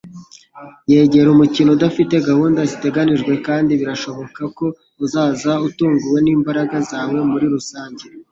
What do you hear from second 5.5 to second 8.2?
utunguwe nimbaraga zawe muri rusange